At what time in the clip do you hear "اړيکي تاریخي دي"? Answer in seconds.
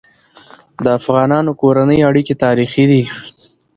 2.09-3.03